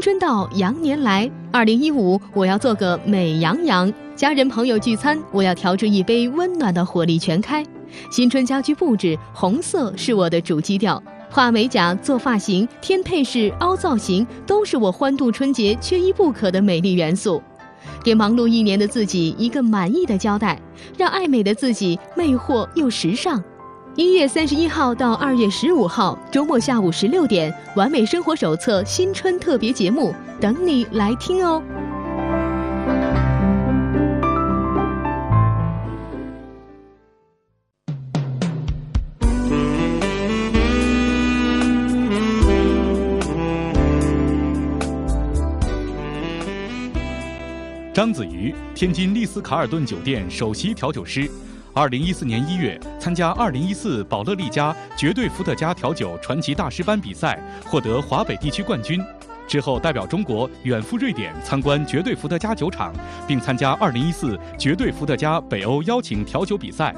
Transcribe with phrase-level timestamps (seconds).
[0.00, 1.30] 新春到，羊年来。
[1.52, 3.92] 二零一五，我要做个美羊羊。
[4.16, 7.62] 家人朋友聚餐，我要调制一杯温暖的火力全开。
[8.10, 11.02] 新春家居布置，红色是我的主基调。
[11.28, 17.42] 画美甲、做发型、添配饰、凹造型，都是我欢度春节缺一不可的美丽元素。
[18.02, 20.58] 给忙碌一年的自己一个满意的交代，
[20.96, 23.44] 让爱美的自己魅惑又时尚。
[24.00, 31.62] 一月三十一号到二月十五号，周末下午十六点，《完美生活手册》新春特别节目，等你来听哦。
[47.92, 51.30] 章子怡，天津丽思卡尔顿酒店首席调酒师。
[51.72, 59.00] 二零一四年一月，参加二零一四宝乐利家绝对伏特加调酒传奇大师班比赛，获得华北地区冠军。
[59.46, 62.92] 之后，代表中国远赴瑞典参观绝对伏特加酒厂，
[63.26, 66.92] 并参加二零一四绝对伏特加北欧邀请调酒比赛。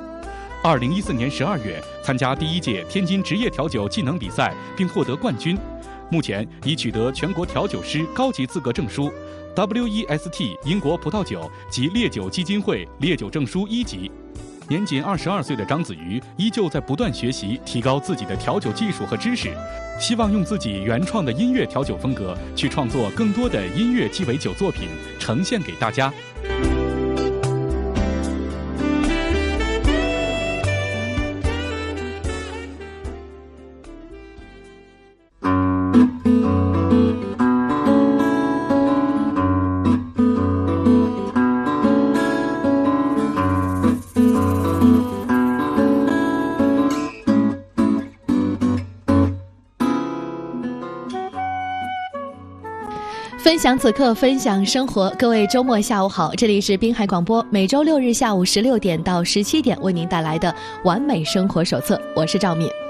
[0.63, 5.59] 二零一四年十二月，参加第一届天津职业调酒技能比赛，并获得冠军。
[6.11, 9.13] 目前已取得全国调酒师高级资格证书
[9.55, 14.11] ，WEST 英国葡萄酒及烈酒基金会烈酒证书一级。
[14.69, 19.51] 年仅二十二岁的章子怡依旧在不断学习，提高自己的调酒技术和知识，
[20.01, 24.89] 希望用自己原创的音乐调酒风格去创作更多的音乐鸡尾酒作品，
[25.19, 26.13] 呈现给大家。
[53.63, 55.09] 享此刻，分享生活。
[55.17, 60.51] 各位周末下午好，这里是滨海广播，每周六日下午十六点到十七点为您带来的
[60.83, 62.82] 《完美生活手册》，我是赵敏。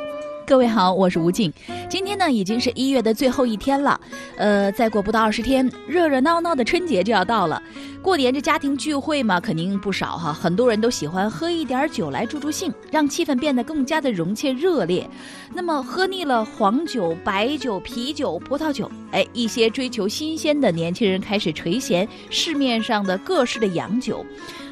[0.52, 1.50] 各位好，我是吴静。
[1.88, 3.98] 今天呢，已经是一月的最后一天了，
[4.36, 7.62] 呃，再过不到二十天，热热闹闹的春节就要到了。
[8.02, 10.30] 过年这家庭聚会嘛，肯定不少哈。
[10.30, 15.08] 很多人都喜欢喝一点酒来助助兴，让气氛变得更加的融洽热烈。
[15.54, 24.22] 那么，喝腻了黄酒、白酒、啤酒、葡萄酒，哎，一些追求新鲜的年轻人开始垂涎市面上的各式的洋酒。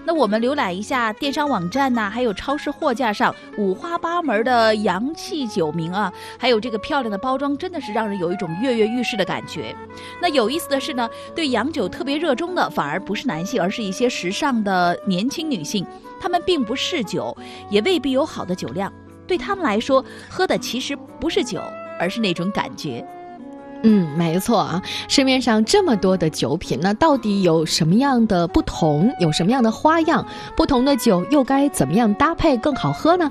[0.04, 9.74] 那我们浏览一下电商网站呐，还有超市货架上五花八门的洋气酒名啊，还有这个漂亮的包装，真的是让人有一种跃跃欲试的感觉。
[10.20, 15.86] 那有意思的是呢，对洋酒特别热衷的反而不是男性，而是一些时尚的年轻女性。
[16.20, 17.36] 她们并不嗜酒，
[17.70, 18.92] 也未必有好的酒量，
[19.26, 21.60] 对她们来说，喝的其实不是酒，
[21.98, 23.06] 而是那种感觉。
[23.82, 29.10] 嗯，没错啊，市面上这么多的酒品，那到底有什么样的不同？
[29.20, 30.24] 有什么样的花样？
[30.56, 33.30] 不同的酒又该怎么样搭配更好喝呢？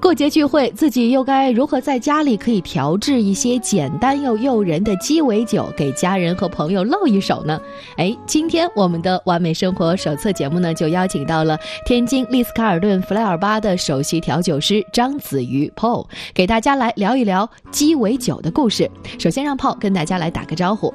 [0.00, 7.60] 过节聚会，自己又该如何在家里可以调制一些简单又诱人的鸡尾酒，给家人和朋友露一手呢？
[7.96, 18.90] 哎，今天我们的完美生活手册节目呢，就邀请到了天津丽思卡尔顿弗莱尔巴的首席调酒师张子瑜 Paul，给大家来聊一聊鸡尾酒的故事。
[19.18, 20.94] 首先让 Paul 跟跟大家来打个招呼，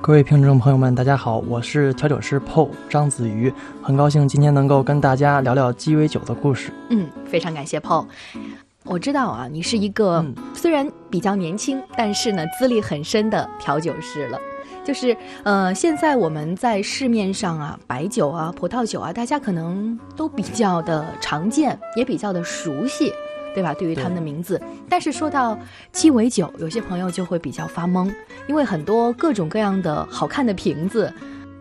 [0.00, 6.72] 各位听众朋友们，大家好，我是调酒师 PO 张子瑜，很高兴今天能够跟大家聊聊鸡尾酒的故事。
[6.90, 8.04] 嗯，非常感谢 PO。
[8.82, 14.36] 我知道啊，你是一个虽然比较年轻，但是呢资历很深的调酒师了。
[14.84, 23.12] 就是呃，现在我们在市面上啊，白酒啊、葡萄酒啊，大家可能都比较的常见，也比较的熟悉。
[23.56, 23.72] 对吧？
[23.72, 25.58] 对于他们的名字，但是说到
[25.90, 28.14] 鸡尾酒，有些朋友就会比较发懵，
[28.46, 31.10] 因为很多各种各样的好看的瓶子，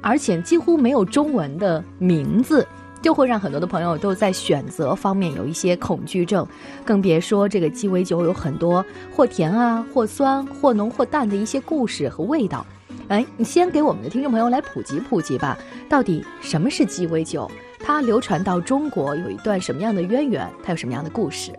[0.01, 2.67] 而且几乎没有中文的名字，
[3.01, 6.45] 就会让很多的朋友都在选择方面有一些恐惧症，
[6.83, 12.65] 更别说这个鸡尾酒有很多或甜啊、或酸、或浓或淡的一些故事和味道。
[13.07, 15.57] 哎，你先给我们的听众朋友来普及普及吧，
[15.87, 17.49] 到底什么是鸡尾酒？
[17.79, 20.45] 它流传到中国有一段什么样的渊源？
[20.61, 21.53] 它有什么样的故事？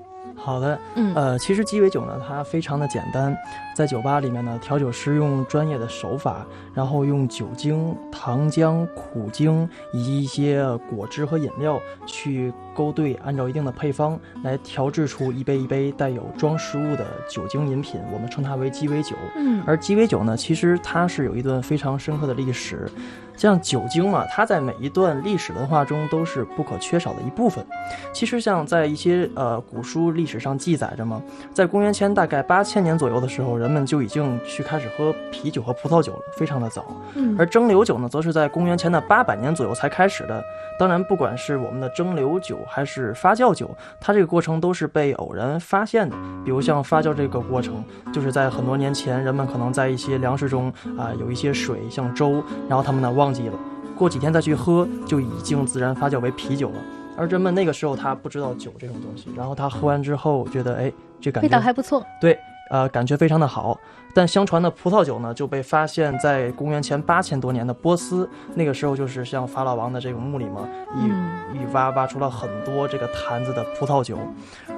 [0.46, 3.36] 好的，嗯，呃，其实鸡尾酒呢，它非常的简单，
[3.76, 19.14] 在酒吧里面呢，调酒师用专业的手法，然后用酒精、糖浆、苦精以及一些果汁和饮料去勾兑，按照一定的配方来调制出一杯一杯带有装饰物的酒精饮品，我们称它为鸡尾酒。
[19.36, 22.90] 嗯，而鸡尾酒呢，其实它是有一段非常深刻的历史。
[23.36, 27.62] 像酒精嘛，它在每一段历史文化中都是不可缺少的一部分。
[28.10, 30.40] 其实，像在一些呃古书历史。
[30.46, 31.20] 上记载着嘛？
[31.52, 36.84] 在公元前大概八千年左右的时候，人们就已经去开始喝啤酒和葡萄酒了，非常的早。
[37.14, 40.42] 嗯，而蒸馏酒呢，则是在公元前的八百年左右才开始的。
[40.78, 43.70] 当然，不管是我们的蒸馏酒还是发酵酒，
[44.00, 46.16] 它这个过程都是被偶然发现的。
[46.44, 47.82] 比如像发酵这个过程，
[48.12, 53.58] 就是在很多年前，人们可能在一些粮食中啊有一些水，像粥，然后他们呢忘记了，
[53.96, 56.76] 过几天再去喝，就已经自然发酵为啤酒了。
[57.18, 62.04] 而人们那个时候他不知道酒这种东西，然后他喝完之后觉得，哎，这感觉味道还不错。
[62.20, 63.78] 对，呃，感觉非常的好。
[64.16, 74.18] 但相传的葡萄酒呢，就被发现在公元前八千多年的波斯，那个时候就是像法老王的这个墓里嘛，一一挖挖出了很多这个坛子的葡萄酒。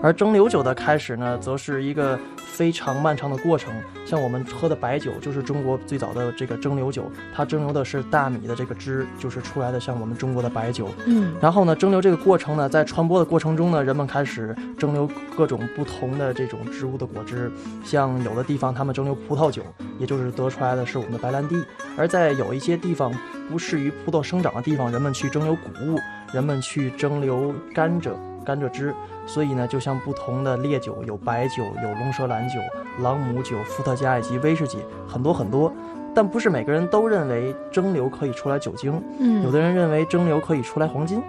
[0.03, 3.73] 而蒸馏酒的开始呢，则是一个非常漫长的过程。
[4.05, 10.89] 像我们喝的白酒，就是中国最早的这个蒸馏酒，它蒸馏的是大米的这个汁，就是出来的像我们中国的白酒。
[11.07, 17.53] 嗯，然后呢，蒸馏这个过程呢，在传播的过程中呢，人们开始蒸馏各种不同的这种植物的果汁，
[17.85, 19.17] 像有的地方他们蒸馏。
[19.29, 19.63] 葡萄酒，
[19.99, 21.57] 也就是得出来的是我们的白兰地；
[21.97, 23.13] 而在有一些地方
[23.51, 25.99] 不适于葡萄生长的地方，人们去蒸馏谷物，
[26.33, 28.13] 人们去蒸馏甘蔗、
[28.45, 28.95] 甘蔗汁。
[29.27, 32.59] 所以呢，就像不同的烈酒，有白酒、有龙舌兰酒、
[33.03, 35.71] 朗姆酒、伏特加以及威士忌，很多很多。
[36.15, 41.23] 但不是每个人都认为蒸馏可以出来酒精，嗯，有的人认为蒸馏可以出来黄金，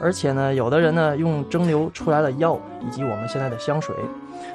[0.00, 3.94] 而且呢，有的人呢用蒸馏出来的药以及我们现在的香水。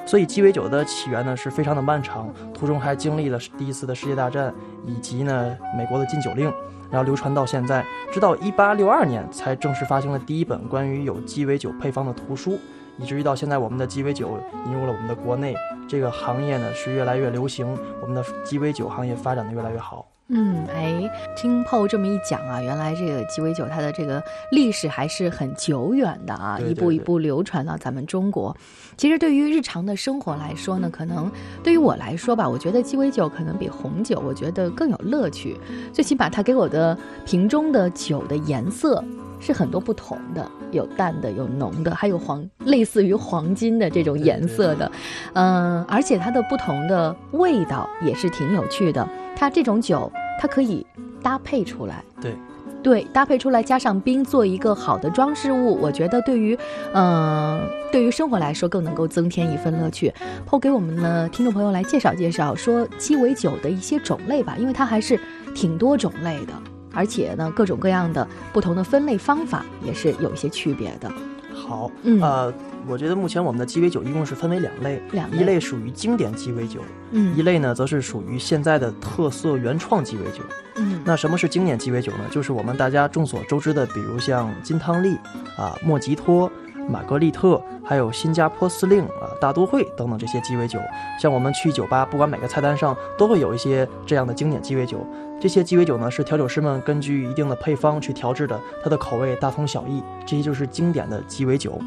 [0.06, 4.54] 所以鸡尾酒的起源呢是非常的漫长，途中还经历了第一次的世界大战，
[4.86, 6.52] 以及呢美国的禁酒令，
[6.90, 12.60] 然后流传到现在，直到一八六二年才正式发行了第一本关于有鸡尾酒配方的图书，
[12.98, 14.38] 以至于到现在我们的鸡尾酒
[14.68, 15.56] 引入了我们的国内，
[15.88, 20.11] 这个行业呢是越来越流行，我们的鸡尾酒行业发展的越来越好。
[20.34, 28.56] 嗯，哎，听炮这么一讲啊，原来这个鸡尾酒它的这个历史还是很久远的啊，一步一步流传到咱们中国。
[28.96, 31.30] 其实对于日常的生活来说呢，可能
[31.62, 35.58] 对于我来说吧，我觉得鸡尾酒可能比红酒，我觉得更有乐趣。
[35.92, 39.04] 最起码它给我的瓶中的酒的颜色
[39.42, 44.90] 是很多不同的，有淡的，有浓的，还有黄，类似于黄金的这种颜色的。
[45.34, 49.06] 嗯，而且它的不同的味道也是挺有趣的。
[49.36, 50.10] 它这种酒。
[50.40, 50.84] 它可以
[51.22, 52.36] 搭配出来，对，
[52.82, 55.80] 对，搭配出来加上冰，做一个好的装饰物。
[55.80, 56.58] 我觉得对于，
[56.96, 57.62] 嗯，
[57.92, 60.12] 对于生活来说更能够增添一份乐趣。
[60.48, 65.20] 后给我们的听众朋友来介绍介绍，说鸡尾酒的一些种类吧，因为它还是
[65.54, 66.54] 挺多种类的，
[66.94, 71.12] 而且呢，各种各样的不同的分类方法也是有一些区别的。
[71.54, 72.54] 好，嗯，呃，
[72.88, 76.80] 我觉得目前我们的鸡尾酒一共是分为两类，两一类属于经典鸡尾酒，
[77.12, 80.44] 嗯，一类呢则是属于现在的特色原创鸡尾酒，
[80.76, 82.20] 嗯，那什么是经典鸡尾酒呢？
[82.32, 85.18] 就是我们大家众所周知的，比如像金汤力
[85.58, 86.52] 啊、莫吉托、
[86.90, 90.80] 玛格丽特，还有新加坡司令啊、大都会等等这些鸡尾酒。
[91.20, 95.06] 像我们去酒吧，不管每个菜单上都会有一些这样的经典鸡尾酒。
[95.42, 100.04] 这些鸡尾酒呢，是调酒师们根据一定的配方去调制的，它的口味大同小异。
[100.24, 101.82] 这些就是经典的鸡尾酒，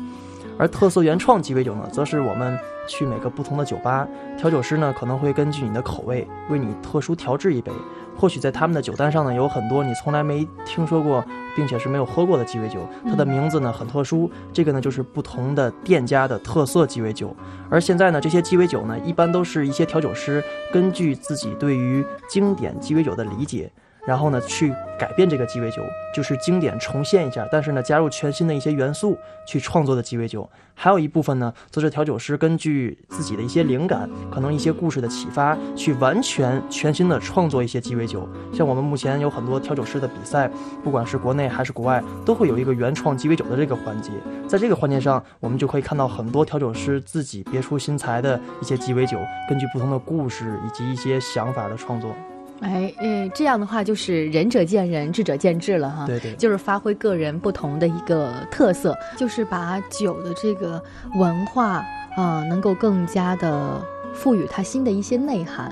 [0.58, 4.06] 而特色原创鸡尾酒呢，则是我们去每个不同的酒吧，
[4.38, 7.72] 调酒师呢可能会根据你的口味为你特殊调制一杯。
[8.16, 11.24] 或许在他们的酒单上呢，有很多你从来没听说过，
[11.56, 14.30] 并且是没有喝过的鸡尾酒，它的名字呢很特殊。
[14.52, 17.34] 这个呢就是不同的店家的特色鸡尾酒。
[17.68, 20.40] 而现在呢，这些鸡尾酒呢，一般都是一些调酒师
[20.72, 23.68] 根据自己对于经典鸡尾酒的理解。
[24.06, 25.82] 然后呢，去改变这个鸡尾酒，
[26.14, 30.48] 就是经典重现一下，但是呢，加入全新的一些元素去创作的鸡尾酒。
[30.76, 38.28] 还有一部分呢，则是调酒师根据自己的一些灵感，可能一些故事的启发，去完全全新的创作一些鸡尾酒。
[38.52, 40.50] 像我们目前有很多调酒师的比赛，
[40.82, 44.10] 不管是国内还是国外，都会有一个原创鸡尾酒的这个环节。
[44.48, 49.18] 在这个环节上，我们就可以看到很多调酒师自己别出心裁的一些鸡尾酒，
[49.48, 52.14] 根据不同的故事以及一些想法的创作。
[52.64, 56.06] 哎，嗯，这样的话就是仁者见仁，智者见智了哈。
[56.06, 60.82] 对对，就是发挥个人不同的一个特色，就是把酒的这个
[61.16, 61.84] 文化
[62.16, 63.80] 啊，能够更加的
[64.14, 65.70] 赋予它新的一些内涵，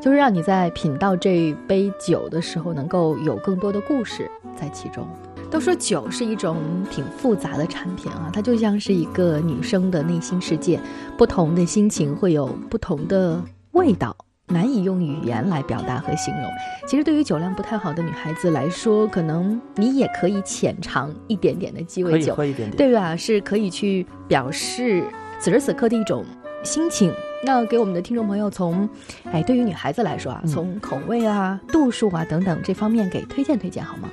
[0.00, 5.06] 就是让你在品到这杯酒的时候，能够有更多的故事在其中。
[5.48, 6.56] 都说酒是一种
[6.90, 10.80] 挺复杂的产品啊，它就像是一个女生的内心世界，
[11.16, 13.40] 不同的心情会有不同的
[13.72, 14.16] 味道。
[14.52, 16.50] 难以用语言来表达和形容。
[16.86, 23.16] 其实，对于酒量不太好的女孩子来说，可能你也可以浅尝一点点的鸡尾酒，喝一点点，对吧？
[23.16, 25.04] 是可以去表示
[25.40, 26.24] 此时此刻的一种
[26.62, 27.12] 心情。
[27.44, 28.88] 那给我们的听众朋友，从
[29.32, 34.08] 哎，对于女孩子来说啊，从口味啊、度数啊等等这方面给推荐推荐好吗？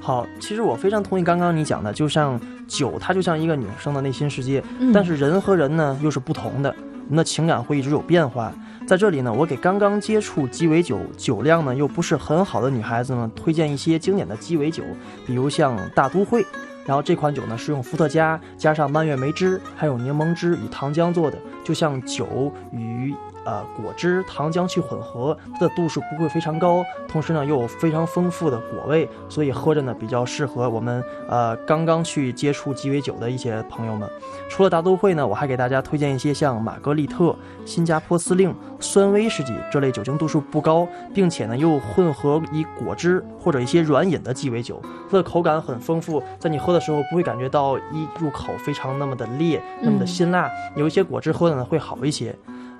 [0.00, 6.74] 好，其实我非常同意刚刚你讲的，就像酒，它就像一个女生的内心世界，嗯但是人和人呢又是不同的，
[7.04, 8.52] 我们的情感会一直有变化。
[8.86, 14.82] 在这里呢，我给刚刚接触鸡尾酒、酒量呢又不是很好的女孩子们推荐一些经典的鸡尾酒，
[15.26, 16.44] 比如像大都会。
[16.86, 34.08] 然后这款酒呢是用伏特加加上蔓越莓汁，还有柠檬汁与糖浆做的，就像酒与呃果汁、糖浆去混合，它的度数不会非常高，同时呢又有非常丰富的果味，所以喝着呢比较适合我们呃刚刚去接触鸡尾酒的一些朋友们。
[34.48, 37.34] 除了大都会呢，我还给大家推荐一些像玛格丽特、
[37.64, 52.34] 新加坡司令、酸威士忌这类酒精度数不高，并且呢又混合以果汁或者一些软饮的鸡尾酒，它的口感很丰富，在你喝的时候不会感觉到一入口非常那么的烈，那么的辛辣，有一些果汁喝的呢会好一些。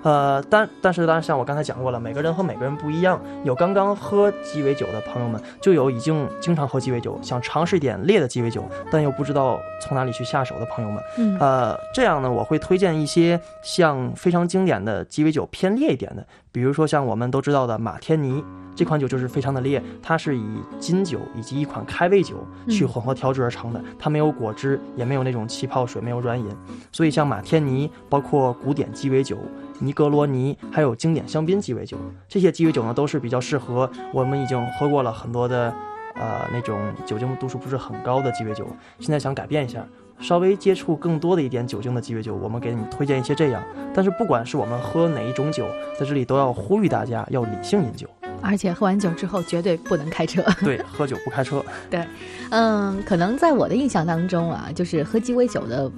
[0.05, 3.19] 呃，但但是当然，像我刚才讲过了，每个人和每个人不一样。
[3.43, 11.03] 有刚刚喝鸡尾酒的朋友们，就有已经经常喝鸡尾酒，想尝试一点烈的鸡尾酒，但又不知道从哪里去下手的朋友们。
[11.17, 18.43] 嗯呃，这样呢，我会推荐一些像非常经典的鸡尾酒偏烈一点的，比如说像我们都知道的马天尼
[18.75, 20.45] 这款酒就是非常的烈，它是以
[20.79, 22.35] 金酒以及一款开胃酒
[22.69, 26.47] 去嗯混合调制而成的，它没有果汁，也没有那种气泡水，没有软饮，
[26.91, 29.37] 所以像马天尼，包括古典鸡尾酒。
[29.79, 35.73] 尼格罗尼，还有经典香槟鸡尾酒，这些鸡尾酒呢都是比较适合我们已经喝过了很多的，
[36.15, 38.67] 呃，那种酒精度数不是很高的鸡尾酒。
[38.99, 39.85] 现在想改变一下，
[40.19, 43.61] 稍微接触更多的一点酒精的鸡尾酒，我们给你推荐一些这样。
[43.93, 45.67] 但是不管是我们喝哪一种酒，
[45.99, 48.07] 在这里都要呼吁大家要理性饮酒。
[48.41, 50.43] 而且喝完酒之后绝对不能开车。
[50.59, 51.63] 对，喝酒不开车。
[51.89, 52.05] 对
[52.51, 55.91] 嗯，可能在我的印象当中啊，就是喝鸡尾酒的，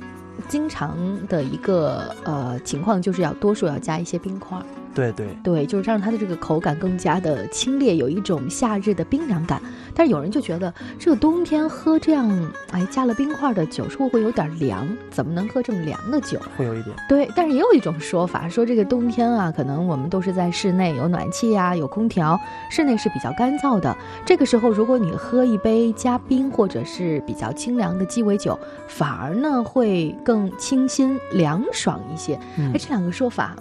[0.47, 4.65] 经常的一个呃情况就是要多数要加一些冰块儿，
[4.97, 9.61] 对对，对，就是让它的这个口感更加的清冽，有一种夏日的冰凉感。
[9.93, 14.87] 但是有人就觉得这个冬天喝这样，哎，加了冰块的酒是不是会有点凉？
[15.11, 16.39] 怎么能喝这么凉的酒？
[16.57, 16.95] 会有一点。
[17.07, 22.39] 对，但是也有一种说法，说这个冬天啊，可能我们都是在室内，有暖气呀、有空调，
[22.71, 23.95] 室内是比较干燥的。
[24.25, 32.39] 这个时候，如果你喝一杯加冰或者是比较清凉的鸡尾酒，反而呢会更清新凉爽一些。
[32.57, 33.55] 嗯哎，这两个说法，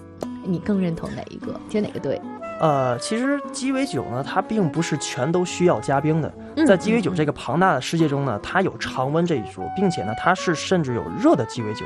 [0.46, 1.52] 你更认同哪一个？
[1.68, 2.20] 觉得哪个对？
[2.58, 6.32] 呃，其实鸡尾酒呢，它并不是全都需要加冰的。
[6.56, 11.84] 嗯在鸡尾酒这个庞大的世界中呢，它有常温这一说，并且呢，它是甚至有热的鸡尾酒。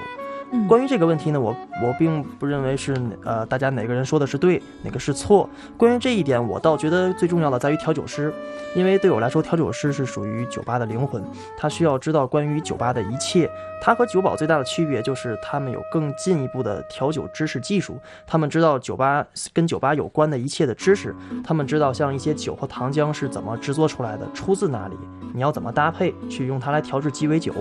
[0.68, 5.48] 关于这个问题呢，我我并不认为是呃大家哪个人说的是对，哪个是错。
[5.76, 8.32] 关于这一点，我倒觉得最重要的在于调酒师，
[8.74, 11.22] 因为对我来说，调酒师是属于酒吧的灵魂，
[11.56, 13.50] 他需要知道关于酒吧的一切。
[13.82, 24.96] 他和酒保最大的区别就是他们有更进一步的调酒知识技术，他们知道酒吧跟酒吧有关的一切的知识，他们知道像一些酒和糖浆是怎么制作出来的，出自哪里，
[25.32, 27.54] 你要怎么搭配去用它来调制鸡尾酒。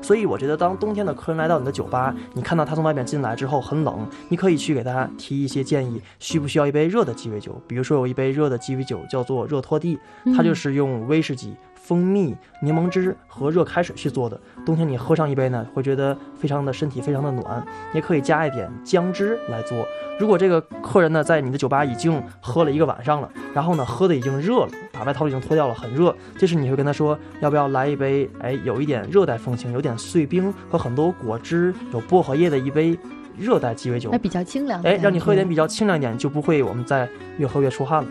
[0.00, 7.60] 所以我觉得，当冬天的客人来到你的酒吧，你看到他从外面进来之后很冷，你可以去给他提一些建议，需不需要一杯热的鸡尾酒？
[7.66, 9.98] 比如说有一杯热的鸡尾酒叫做热拖地，
[10.36, 11.54] 它就是用威士忌、
[11.86, 14.40] 蜂蜜、柠檬汁和热开水去做的。
[14.64, 17.64] 冬天你喝上一杯呢，会觉得非常的身体非常的暖。
[17.94, 19.86] 也可以加一点姜汁来做。
[20.18, 32.98] 如果这个客人呢在你的酒吧已经喝了一个晚上了，然后呢喝的已经热了，把外套已经脱掉了，很热，这时你会跟他说，要不要来一杯，哎，有一点热带风情，有点碎冰和很多果汁，有薄荷叶的一杯
[33.38, 34.18] 热带鸡尾酒那，。
[34.18, 38.08] 比较清凉哎，让你喝一点比较清凉一点，就不会我们再越喝越出汗了。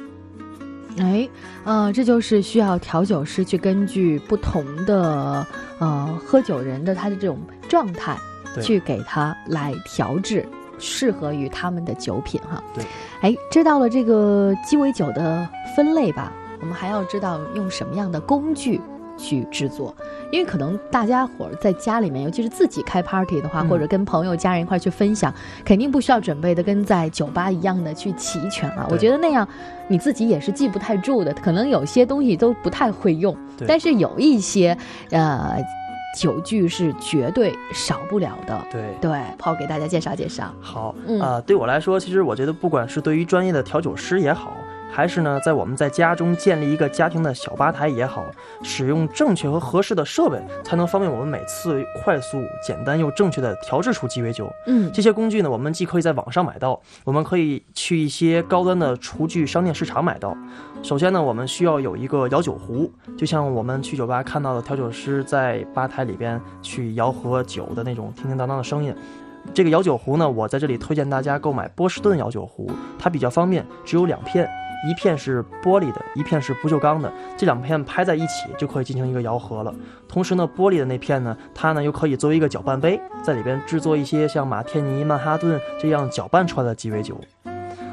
[0.98, 1.30] 哎，
[1.64, 5.46] 呃，这就是需要调酒师去根据不同的
[5.80, 7.38] 呃喝酒人的他的这种
[7.68, 8.18] 状态，
[8.54, 10.46] 对去给他来调制
[10.80, 12.64] 适合于他们的酒品哈。
[12.74, 12.84] 对，
[13.22, 18.80] 哎，知道了这个鸡尾酒的分类吧，我们还要知道用什么样的工具。
[19.18, 19.96] 去制作，
[20.32, 28.88] 因为可能大家伙儿在家里面，尤其是自己开 party 的话，嗯或者跟朋友、家人一块去分享，肯定不需要准备的跟在酒吧一样的去齐全啊。
[28.90, 29.48] 我觉得那样
[29.88, 34.78] 你自己也是记不太住的，可能有些东西都不太会用，对但是有一些
[35.12, 35.58] 呃
[36.18, 38.66] 酒具是绝对少不了的。
[38.72, 38.82] 对。
[39.02, 40.46] 对，抛给大家介绍介绍。
[40.62, 44.56] 好，嗯啊、对我来说，其实我觉得，不管是对于专业的调酒师也好，
[44.96, 48.24] 还是呢，在我们在家中建立一个家庭的小吧台也好，
[48.64, 54.50] 使用正确和合适的设备，才能方便我们每次快速、简单又正确的调制出鸡尾酒。
[54.68, 60.34] 嗯这些工具呢，我们既可以在网上买到，我们可以去一些高端的厨具商店市场买到。
[60.82, 68.96] 首先呢，我们需要有一个摇酒壶，就像我们去酒吧看到的调酒师在吧台里边去摇和酒的那种叮叮当当的声音。
[69.54, 74.50] 这个摇酒壶呢，我在这里推荐大家购买波士顿摇酒壶，它比较方便，只有两片，
[74.88, 79.74] 一片是玻璃的，一片是不锈钢的，这两片拍在一起就可以进行一个摇合了。
[80.08, 87.20] 同时呢，玻璃的那片呢，它呢又可以作为一个搅拌杯，在里边制作一些像马天尼、曼哈顿这样搅拌出来的鸡尾酒。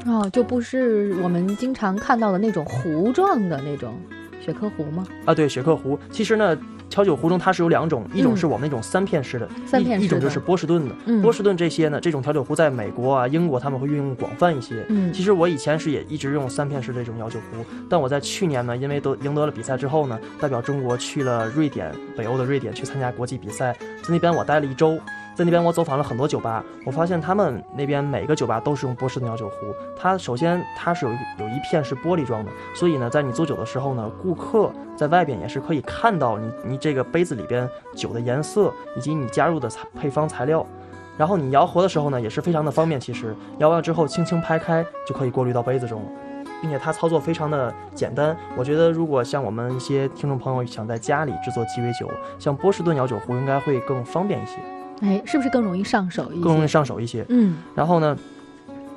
[0.05, 3.93] 哦，就不是我们经常看到的那种壶状的那种
[4.41, 5.05] 雪克壶吗？
[5.25, 5.97] 啊，对，雪克壶。
[6.11, 6.57] 其实呢。
[6.93, 11.21] 调酒壶中它是有两种，一种是我们那种三片式的，三片式一种就是波士顿的。
[11.23, 14.85] 波士顿这些呢，这种调酒壶在美国啊、英国他们会运用广泛一些。
[14.89, 23.73] 嗯，其实我以前是也一直用三片式这种调酒壶，但我在去年呢，因为都 赢得了比赛之后呢，代表中国去了瑞典，北欧的瑞典去参加国际比赛，
[24.03, 24.99] 在那边我待了一周。
[25.35, 29.55] 在那边，我走访了很多酒吧，我发现他们那边每个酒吧都是用波士顿调酒壶。
[29.95, 40.63] 它首先它是有有一片是玻璃装的，所以呢，在你做酒的时候呢，顾客在外边也是可以看到你你这个杯子里边酒的颜色以及你加入的材配方材料。
[41.17, 42.99] 然后你摇和的时候呢，也是非常的方便。
[43.01, 46.09] 其实摇完了之后轻轻拍开就可以过滤到杯子中了，
[46.61, 48.37] 并且它操作非常的简单。
[48.55, 54.57] 我觉得如果像我们一些听众朋友想在家里制作鸡尾酒，像波士顿摇酒壶应该会更方便一些。
[55.01, 56.41] 哎，是不是更容易上手一些？
[56.41, 57.25] 更容易上手一些。
[57.29, 58.17] 嗯，然后呢，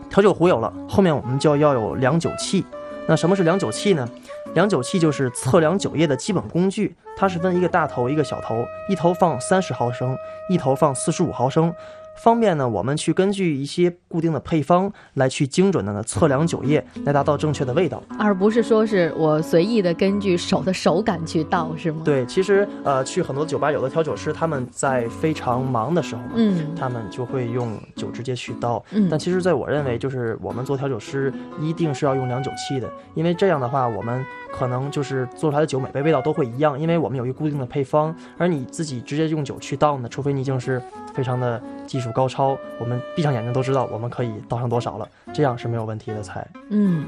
[0.08, 2.64] 调酒壶有了，后面我们就要有量酒器。
[3.08, 4.08] 那什么是量酒器呢？
[4.54, 10.16] 量酒器就是测量酒液的基本工具，它是分一个大头一个小头，一头放三十毫升，
[10.48, 11.72] 一头放四十五毫升。
[12.16, 22.00] 方便呢，我们去根据一些固定的配方来去精准的呢测量酒液，来达到正确的味道，而不是说是我随意的根据手的手感去倒，是吗？
[22.04, 40.82] 对，其实呃，去很多酒吧，有的调酒师他们在非常忙的时候，嗯，他们就会用酒直接去倒，嗯，但其实在我认为，就是我们做调酒师一定是要用量酒器的，因为这样的话，我们可能就是做出来的酒每杯味道都会一样，因为我们有一个固定的配方，而你自己直接用酒去倒呢，除非你已经是
[41.14, 41.62] 非常的。
[41.86, 46.46] 技术高超，我们闭上眼睛都知道我们可以倒上多少了，这样是没有问题的菜。
[46.70, 47.06] 嗯，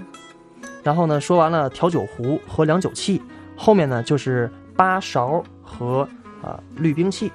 [0.83, 3.23] 然后呢，说完了调酒壶和量酒器，
[3.57, 6.09] 后面呢就是八勺和
[6.43, 7.33] 啊滤冰器。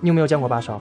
[0.00, 0.80] 你有没有见过八勺？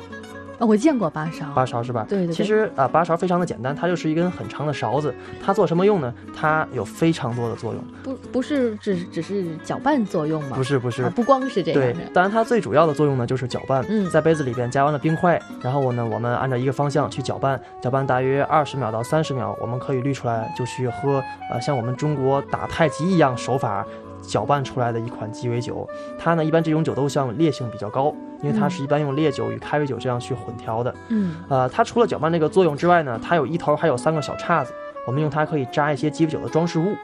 [0.57, 2.05] 啊，我见过八勺，八勺是吧？
[2.07, 2.33] 对对。
[2.33, 5.13] 其实啊，八勺非常的简单，它就是一根很长的勺子。
[5.43, 6.13] 它做什么用呢？
[6.35, 7.83] 它有非常多的作用。
[8.03, 10.55] 不，不是只只是搅拌作用吗？
[10.55, 11.81] 不是，不是，不光是这样。
[11.81, 13.83] 对，当然它最主要的作用呢就是搅拌。
[13.89, 21.21] 嗯，在杯子里边加完了冰块，然后呢，我们按照一个方向去搅拌，搅拌大约二十秒到三十秒，我们可以滤出来，就去喝。
[21.51, 23.85] 呃，像我们中国打太极一样手法。
[24.25, 30.93] 搅拌出来的一款鸡尾酒，它呢一般这种酒都像烈性比较高，因为它是一般用烈酒与开胃酒这样去混调的。
[31.09, 34.73] 嗯，呃，它除了搅拌这个作用之外呢，它有一头还有三个小叉子，
[35.05, 36.95] 我们用它可以扎一些鸡尾酒的装饰物。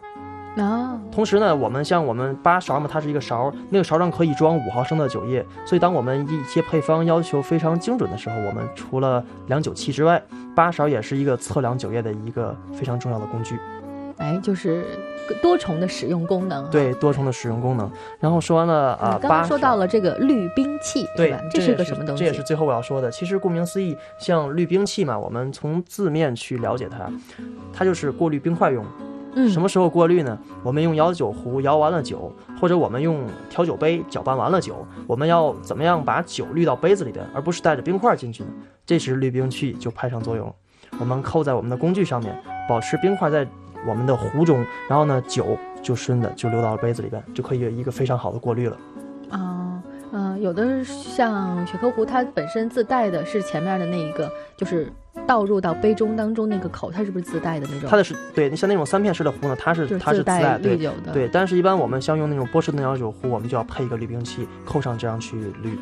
[0.57, 10.21] 啊，同时呢，我们像我们八勺嘛，它是一个勺，那个勺上可以装五毫升的酒液，所以当我们一些配方要求非常精准的时候，我们除了量酒器之外，
[10.53, 13.57] 八勺也是一个测量酒液的一个非常重要的工具。
[14.21, 14.85] 哎，就是
[15.41, 16.69] 多重的使用功能。
[16.69, 17.91] 对，多重的使用功能。
[18.19, 22.23] 然后说完了啊，刚刚说到了这个滤冰器，对吧，这是个什么东西？
[22.23, 23.09] 这也是最后我要说的。
[23.09, 27.11] 其实顾名思义，像滤冰器嘛，我们从字面去了解它，
[27.73, 28.85] 它就是过滤冰块用。
[29.33, 30.37] 嗯，什么时候过滤呢？
[30.61, 38.49] 我们用摇酒壶摇完了酒，或者我们用调酒杯搅拌完了酒，我们要怎么样把酒滤到杯子里边，而不是带着冰块进去呢？
[38.85, 40.53] 这时滤冰器就派上作用了。
[40.99, 42.37] 我们扣在我们的工具上面，
[42.69, 43.47] 保持冰块在。
[43.87, 48.77] 我们的壶中，然后呢，酒就顺的就流到了杯子里边，就可以有一个非常好的过滤了。
[49.29, 54.91] 啊，嗯，有的像雪克壶，它本身自带的是前面的那一个，就是
[55.25, 57.89] 倒入到杯中当中那个口，它是不是自带的那种？
[57.89, 61.11] 它的是对，你像那种三片式的壶呢，它是它是自带滤酒的。
[61.13, 65.77] 对，但是一般我们像用那种波士顿摇酒壶，我们就要配一个滤冰器，扣上这样去滤。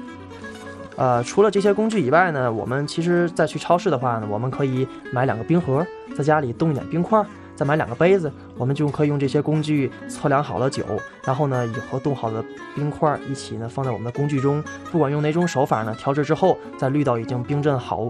[0.96, 5.86] 呃，除了这些工具以外呢，我们其实再去超市的话呢，我们可以买两个冰盒，
[6.16, 7.26] 在家里冻一点冰块。
[7.60, 10.82] 再买两个杯子，我们就可以用这些工具测量好了酒，
[11.26, 12.42] 然后呢，以和冻好的
[12.74, 18.10] 冰块一起呢放在我们的工具中，不管用哪种手法呢，调制之后再滤到已经冰镇好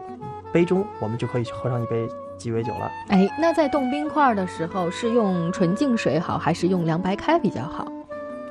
[0.53, 2.07] 杯中，我们就可以喝上一杯
[2.37, 2.91] 鸡尾酒了。
[3.07, 7.91] 哎，那在冻冰块的时候，是用纯净水好，还是用凉白开比较好？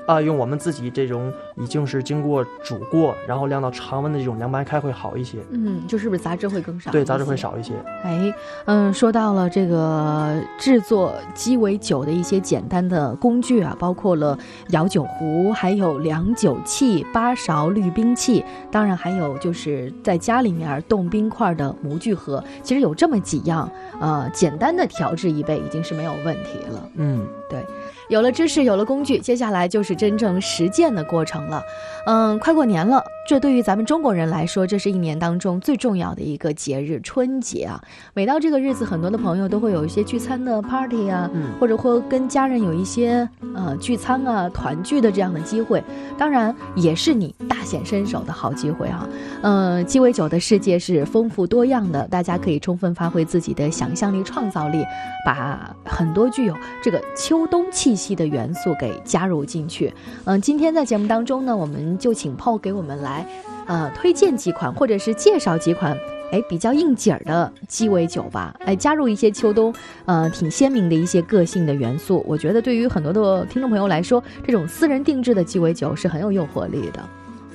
[0.09, 5.37] 啊，用我们自己这种已经是经过煮过，然后晾到常温的这种凉白开会好一些。
[5.51, 6.91] 嗯，就是不是杂质会更少？
[6.91, 7.75] 对，杂质会少一些。
[8.03, 8.33] 哎，
[8.65, 14.39] 嗯，说到了这个制作鸡尾酒的一些简单的工具啊，包括了
[14.71, 22.43] 摇酒壶，还有量酒器、八勺滤冰器，当然还有就是在家里面冻冰块的模具盒。
[22.63, 26.91] 其实有这么几样，呃，简单的调制一杯已经是没有问题了。
[26.95, 27.63] 嗯，对。
[28.09, 31.63] 有了知识，有了工具，接下来就是真正实践的过程了。
[32.07, 37.79] 嗯，快过年了，这对于咱们中国人来说，这是一年当中最重要的一个节日——春节啊！
[38.15, 45.85] 每到这个日子，很多的朋友都会有一些聚餐的 party 啊，嗯或者会跟家人有一些呃聚餐啊、团聚的这样的机会。
[46.17, 49.07] 当然，也是你大显身手的好机会啊！
[49.43, 54.83] 嗯，鸡尾酒的世界是丰富多样的，大家可以充分发挥自己的想象力、创造力，
[55.27, 59.93] 把很多具有这个秋冬气息的元素给加入进去。
[60.25, 63.18] 嗯，今天在节目当中呢，我们就请炮给我们来。
[63.67, 65.97] 呃，推荐几款或者是介绍几款，
[66.33, 69.75] 哎，比较应景儿的鸡尾酒吧，哎，加入一些秋冬，
[70.07, 72.25] 呃，挺鲜明的一些个性的元素。
[72.27, 77.01] 我觉得对于很多的听众朋友来说，这种私人定制的鸡尾酒是很有诱惑力的。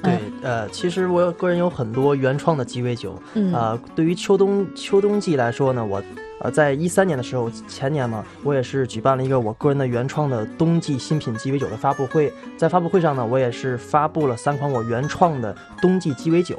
[0.03, 3.17] 对，呃，其实我个人有很多原创的鸡尾酒，
[3.53, 6.03] 啊，对于秋冬秋冬季来说呢，我，
[6.43, 16.55] 呃，在一三年的时候，前年嘛，我也是举办了一个我个人的原创的冬季新品鸡尾酒的发布会，在发布会上呢，我也是发布了三款我原创的冬季鸡尾酒。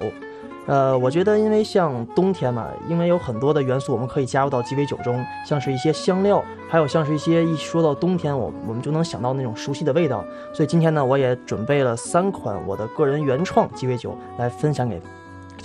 [0.66, 10.24] 呃，我觉得，因为像冬天嘛，因为有很多的元素我们可以加入到鸡尾酒中，像是一些香料，还有像是一些一说到冬天，我我们就能想到那种熟悉的味道。
[10.54, 14.98] 所以今天呢，我也准备了三款我的个人原创鸡尾酒来分享给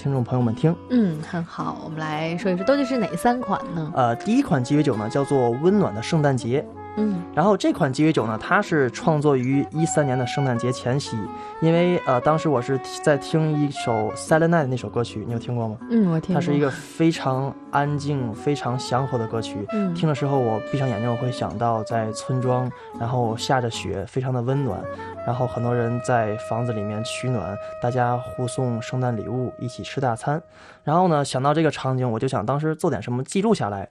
[0.01, 0.73] 听众朋友们听。
[0.91, 3.91] 嗯，很好，我们来说一说，到底是哪三款呢？
[3.93, 6.65] 呃，第一款鸡尾酒呢，叫做温暖的圣诞节。
[6.99, 11.17] 嗯，然后这款鸡尾酒呢，它是创作于一三年的圣诞节前夕，
[11.61, 15.77] 因为呃，当时我是在听一首《Silent Night》那首歌曲，你有听过吗？
[15.89, 16.35] 嗯，我听。
[16.35, 19.65] 它是一个非常安静、非常祥和的歌曲。
[19.71, 24.79] 嗯，听的时候我闭上眼睛，我会想到在村庄，然后下着雪，非常的温暖，
[25.25, 30.41] 然后很多人在房子里面取暖，大家互送圣诞礼物，一起吃大餐。
[30.83, 33.89] 然后呢，想到这个场景，我就想当时做点什么记录下来。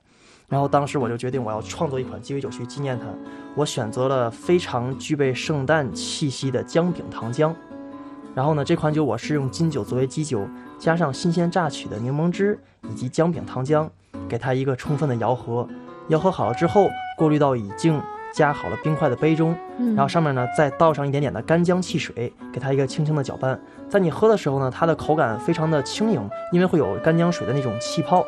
[0.49, 3.05] 然后当时我就决定，我要创作一款鸡尾酒去纪念它。
[3.55, 7.55] 我选择了非常具备圣诞气息的姜饼糖浆。
[8.35, 12.59] 然后呢，这款酒我是用金酒作为基酒，加上新鲜榨取的柠檬汁
[12.89, 13.89] 以及姜饼糖浆，
[14.27, 15.69] 给它一个充分的摇和。
[16.09, 18.01] 摇和好了之后，过滤到已经
[18.33, 19.55] 加好了冰块的杯中。
[19.95, 23.61] 然后上面呢再倒上一点点的干姜汽水，给它一个轻轻的搅拌。
[23.87, 28.25] 在你喝的时候呢，它的口感非常的轻盈，因为会有干姜水的那种气泡。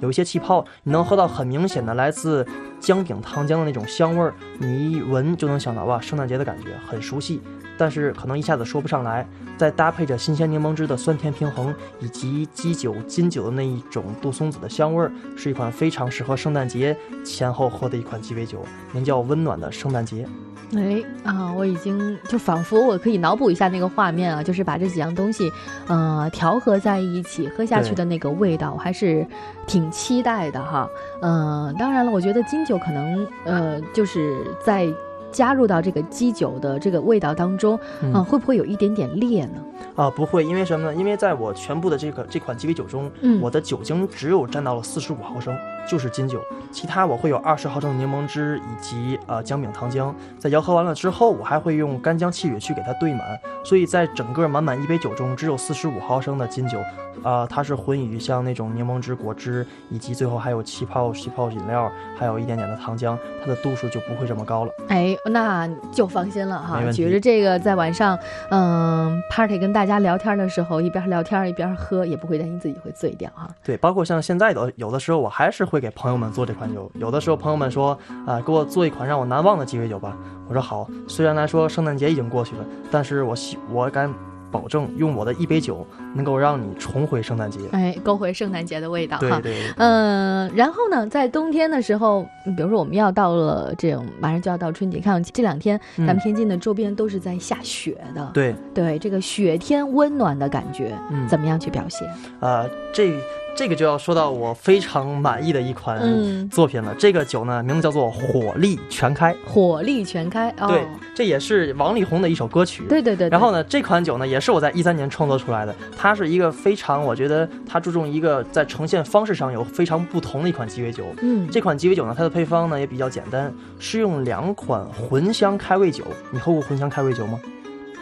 [0.00, 2.46] 有一些气泡，你能喝到很明显的来自
[2.80, 7.40] 姜饼糖浆的那种香味儿，你一闻就能想到哇，圣诞节的感觉很熟悉，
[7.78, 9.26] 但是可能一下子说不上来。
[9.56, 20.26] 再搭配着新鲜柠檬汁的酸甜平衡，以及基酒金酒的那一种杜松子的香味儿，是一款非常适合圣诞节前后喝的一款鸡尾酒，名叫温暖的圣诞节。
[20.74, 25.52] 哎啊，我已经就仿佛我可以脑补一下那个画面啊，就是把这几样东西，
[25.86, 29.24] 呃，调和在一起喝下去的那个味道，还是
[29.68, 30.88] 挺期待的哈。
[31.22, 34.92] 嗯，当然了，我觉得金酒可能呃，就是在
[35.34, 39.60] 加入到这个基酒的这个味道当中，嗯，会不会有一点点烈呢？
[39.96, 40.94] 啊，不会，因为什么呢？
[40.94, 45.52] 因为在我全部的这个这款鸡尾酒中，我的酒精只有占到了四十五毫升。
[45.86, 53.20] 就是金酒，其他我会有二十毫升的柠檬汁以及呃姜饼糖浆，在摇喝完了之后，我还会用干姜汽水去给它兑满，
[53.64, 56.78] 所以在整个满满一杯酒中，只有四十五毫升的金酒，
[57.22, 64.72] 啊，它是混于像那种柠檬汁、果汁，以及最后还有气泡气泡饮料，还有一点点的糖浆，它的度数就不会这么高了。
[64.88, 68.18] 哎，那就放心了哈，觉着这个在晚上，
[68.50, 73.48] 嗯，party 跟大家聊天的时候，一边聊天一边喝，也不会担心自己会醉掉哈。
[73.62, 75.84] 对，包括像现在的有的时候，我还是会。
[75.84, 80.16] 给朋友们做这款酒，有的时候朋友们说啊，给我做一款让我难忘的鸡尾酒吧。
[80.48, 84.10] 我说好，虽然来说圣诞节已经过去了，但是我希我敢
[84.50, 89.40] 保证，用我的一杯酒能够让你重回圣诞节，哎，勾回圣诞节的味道哈。
[89.42, 89.54] 对对。
[89.76, 98.30] 嗯，然后呢，在冬天的时候，比如说我们要到了这种马上就要到春节，看这两天咱们天津的周边都是在下雪的。
[98.32, 100.96] 对对，这个雪天温暖的感觉，
[101.28, 102.08] 怎么样去表现？
[102.40, 103.12] 啊，这。
[103.56, 106.92] 这个就要说到我非常满意的一款作品了。
[106.98, 109.32] 这个酒呢，名字叫做“火力全开”。
[109.46, 112.82] 火力全开，对，这也是王力宏的一首歌曲。
[112.88, 113.28] 对对对。
[113.28, 115.72] 然后呢，这款酒呢，也是我在一三年创作出来的。
[115.96, 121.04] 它是一个非常，我觉得它注重一个在呈现方式上有非常不同的一款鸡尾酒。
[121.22, 121.48] 嗯。
[121.52, 126.02] 这款鸡尾酒呢，它的配方呢也比较简单，是用两款茴香开胃酒。
[126.32, 127.38] 你喝过茴香开胃酒吗？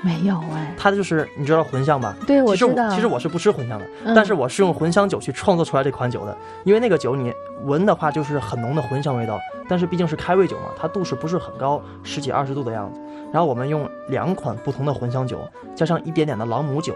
[0.05, 2.17] 没有哎，它就是你知道茴香吧？
[2.27, 2.91] 对，我知道。
[2.91, 3.87] 其实我是不吃茴香的，
[4.17, 6.37] 但是我是用茴香酒去创作出来这款酒的。
[6.65, 9.39] 因为那个酒你闻的话就是很浓的茴香味道，
[9.69, 13.01] 但是毕竟是开胃酒嘛，它度数不是很高，十几二十度的样子。
[13.33, 15.39] 然后我们用两款不同的茴香酒，
[15.77, 16.95] 加上一点点的朗姆酒，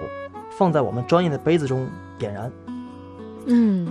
[0.59, 1.89] 放在我们专业的杯子中
[2.19, 2.53] 点燃。
[3.47, 3.89] 嗯，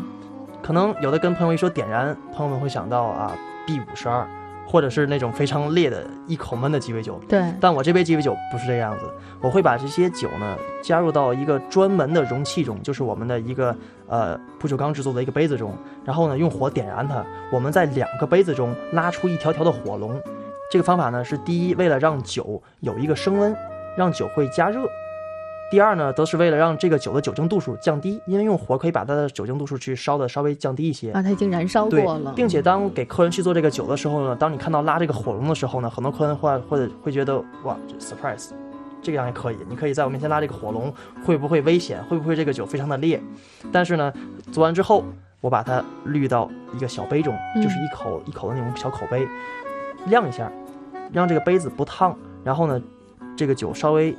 [0.62, 4.28] 可能有的跟朋友一说点燃，朋友们会想到啊 B 五十二。
[4.67, 7.21] 或者是那种非常烈的一口闷的鸡尾酒。
[7.30, 9.06] 对，但我这杯鸡尾酒不是这个样子，
[9.39, 13.73] 我会把这些酒呢加入到一个专门的容器中，就是我们的一个
[14.08, 15.71] 呃不锈钢制作的一个杯子中，
[16.04, 20.19] 然后呢用火点燃它，我们在两个杯子中拉出一条条的火龙。
[20.71, 23.56] 这个方法呢是第一，为了让酒有一个升温，
[23.95, 24.82] 让酒会加热。
[25.71, 38.51] 第二呢，都是为了让这个酒的酒精度数降低，因为用火可以把它的酒精度数去烧的稍微降低一些啊，它已经燃烧过了，并且当给客人去做这个酒的时候呢，当你看到拉这个火龙的时候呢，很多客人会或者会觉得哇，surprise，
[39.01, 40.93] 这样也可以，你可以在我面前拉这个火龙，
[41.25, 42.01] 会不会危险？
[42.06, 43.19] 会不会这个酒非常的烈？
[43.71, 44.13] 但是呢，
[44.51, 45.04] 做完之后，
[45.41, 49.28] 我把它滤到一个小杯中，就是一口一口的那种小口杯，
[50.10, 50.49] 晾一下，
[51.12, 52.80] 让这个杯子不烫，然后呢，
[53.36, 54.15] 这个酒稍微。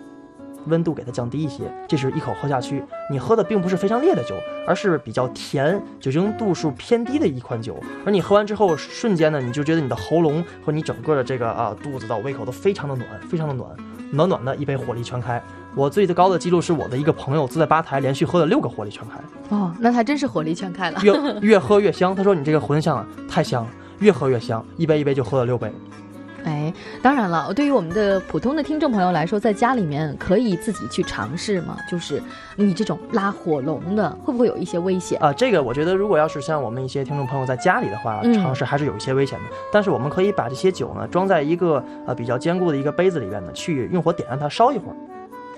[0.67, 4.35] 温度给它降低一些，这时一口喝下去，你喝的并不是非常烈的酒，
[4.67, 7.77] 而是比较甜、酒精度数偏低的一款酒。
[8.05, 13.69] 而你喝完之后，瞬间呢，你就觉得你的喉咙和你整个的这个啊肚子到胃口都非常的暖，非常的暖，
[14.11, 15.43] 暖暖的一杯火力全开。
[15.75, 19.55] 我最高的记录是我的一个朋友坐在吧台连续喝了六个火力全开。
[19.55, 22.17] 哦，那他真是火力全开了，越越喝越香。
[22.17, 25.71] 他说你这个茴香啊太香了，越喝越香，一杯一杯就喝了六杯。
[26.47, 31.77] 哎，当然了，对于我们的普通的听众朋友来说，在家里面可以自己去尝试吗？
[31.91, 32.23] 就是
[32.55, 35.33] 你这种拉火龙的，会不会有一些危险啊？
[35.33, 39.45] 这个我觉得，如果要是像我们一些听众朋友在家里的话，尝试还是有一些危险的。
[39.73, 44.97] 但是我们可以把这些酒呢装在一个呃比较坚固的一个杯子里边呢，去用火点燃它烧一会儿。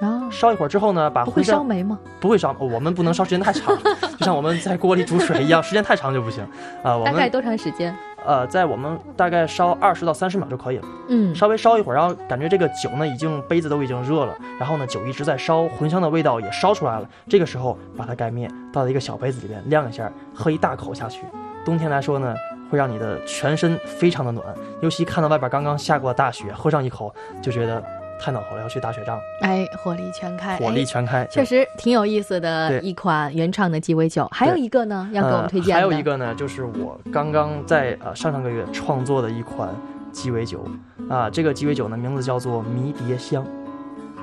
[0.07, 1.98] 啊，烧一会儿之后呢，把不会烧没吗？
[2.18, 3.77] 不会烧，我们不能烧时间太长，
[4.16, 6.42] 就像我们在锅里煮水一样，时间太长就不行。
[6.83, 7.94] 啊，我们大概多长时间？
[8.24, 10.88] 呃，在我们大概烧二十到三十秒就可以了。
[11.09, 17.09] 嗯，稍微烧一会儿，然后感觉这个酒呢，已经杯子都已经热了，然后呢，酒一直在烧，茴香的味道也烧出来了。
[17.28, 21.24] 这个时候把它盖灭，倒到一个小杯子里边晾一下，喝一大口下去。
[21.64, 22.35] 冬天来说呢，
[22.70, 24.44] 会让你的全身非常的暖，
[24.81, 27.83] 尤其看到外边刚刚下过大雪，喝上一口就觉得。
[28.20, 29.20] 太暖和了，要去打雪仗。
[29.40, 34.28] 哎，火力全开，火力全开，确实挺有意思的一款原创的鸡尾酒。
[34.33, 35.74] 还有一个呢，要给我们推荐的。
[35.74, 39.68] 还有一个呢，就是我刚刚在呃上上个月创作的一款
[40.12, 40.66] 鸡尾酒
[41.09, 41.31] 啊。
[41.31, 43.44] 这个鸡尾酒呢，名字叫做迷迭香。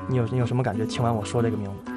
[0.08, 0.86] 你有你有什么感觉？
[0.86, 1.92] 听完我说这个名字，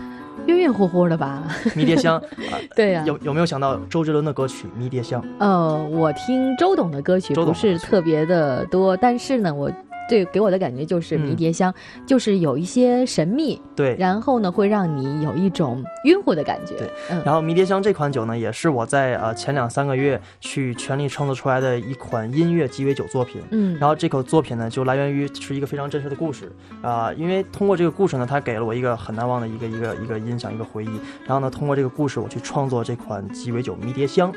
[0.46, 1.42] 晕晕乎乎的吧？
[1.74, 2.22] 迷迭香，
[2.74, 3.02] 对呀。
[3.06, 5.20] 有有没有想到周杰伦的歌曲《迷迭香》？
[5.40, 9.70] 呃，我听周董的歌曲不是特别的多，但是呢，我。
[10.08, 11.72] 对，给我的感觉就是迷迭香，
[12.06, 16.74] 就是有一些神秘，对，然后呢，会让你有一种晕乎的感觉。
[16.76, 23.42] 对，嗯然后迷迭香这款酒呢，也是我在呃前两三个月去全力创作出来的一款音乐鸡尾酒作品。
[23.50, 30.90] 嗯，然后这口作品呢，就来源于是一个非常真实的故事啊，因为通过这个故事呢，它给了我一个很难忘的一个一个一个印象，一个回忆。
[31.26, 34.32] 然后呢，通过这个故事，我去创作这款鸡尾酒迷迭香。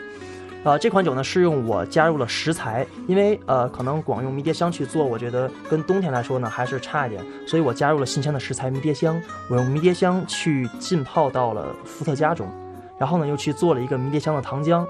[0.63, 9.19] 呃，这款酒呢是用我加入了食材，因为呃可能光用迷迭香去做，我觉得跟冬天来说呢还是差一点，所以我加入了新鲜的食材迷迭香，
[9.49, 12.47] 我用迷迭香去浸泡到了伏特加中，
[12.99, 14.85] 然后呢又去做了一个迷迭香的糖浆。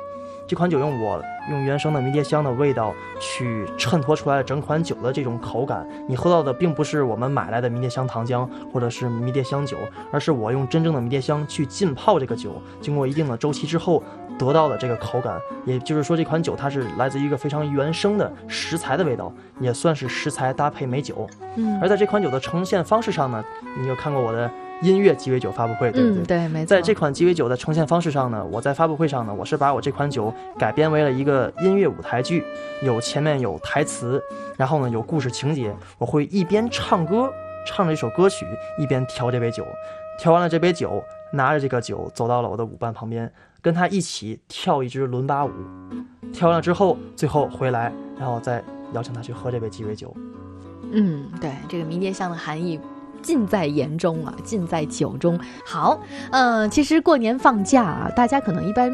[0.47, 9.77] 这款酒用我用原生的迷迭香的味道去衬托出来整款酒的这种口感，你喝到的并不是我们买来的迷迭香糖浆或者是迷迭香酒，
[10.11, 14.03] 而是我用真正的迷迭香去浸泡这个酒，经过一定的周期之后
[14.37, 15.39] 得到的这个口感。
[15.65, 21.27] 也就是说，这款酒它是来自于一个非常原生的食材的味道，也算是食材搭配美酒。
[21.55, 23.43] 嗯，而在这款酒的呈现方式上呢，
[23.79, 24.49] 你有看过我的？
[24.81, 26.23] 音乐鸡尾酒发布会，对不对？
[26.25, 26.69] 对，没错。
[26.69, 32.43] 在这款鸡尾酒的呈现方式上呢，我在发布会上呢，我是把我这款酒改编为了一个音乐舞台剧，
[32.81, 34.19] 有前面有台词，
[34.57, 37.31] 然后呢有故事情节，我会一边唱歌，
[37.63, 38.43] 唱着一首歌曲，
[38.79, 39.63] 一边调这杯酒，
[40.17, 45.51] 调完了这杯酒，拿着这个酒走到了我的舞伴旁边，跟他一起跳一支伦巴舞，
[46.33, 50.15] 跳完了之后，最后回来，然后再邀请他去喝这杯鸡尾酒。
[50.91, 52.79] 嗯，对，这个迷迭香的含义。
[53.21, 55.39] 尽在言中啊，尽在酒中。
[55.63, 58.91] 好，嗯，其实过年放假啊，大家可能一般，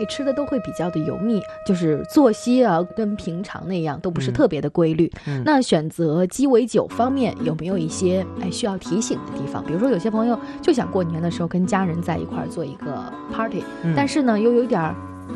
[0.00, 5.10] 哎，吃的都会比较的油腻，就是作息啊，跟平常那样都不是特别的规律。
[5.44, 9.62] 那选择鸡尾酒方面，有没有一些哎需要提醒的地方？
[9.64, 13.62] 比如说，有些朋友就想过年的时候跟家人在一块儿做一个 party，
[13.94, 14.94] 但是呢，又有点儿，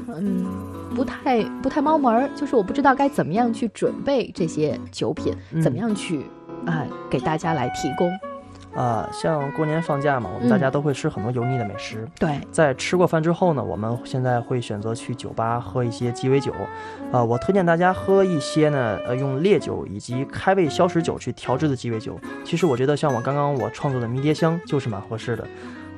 [0.08, 0.46] 嗯，
[0.94, 6.24] 不太不太猫门儿，就是我不知道该怎么样去准备这些酒品，怎么样去
[6.64, 8.10] 啊给大家来提供。
[8.76, 12.06] 啊，像过年放假嘛，我们大家都会吃很多油腻的美食。
[12.18, 16.52] 对，在吃过饭之后呢，我们现在会选择去酒吧喝一些鸡尾酒。
[17.12, 22.18] 啊，我推荐大家喝一些呢，呃，用烈酒以及开胃消食酒去调制的鸡尾酒。
[22.44, 25.46] 其实我觉得像我刚刚我创作的迷迭香就是蛮合适的。